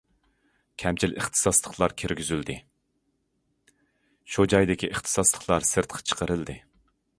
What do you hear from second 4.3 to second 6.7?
شۇ جايدىكى ئىختىساسلىقلار سىرتقا چىقىرىلدى.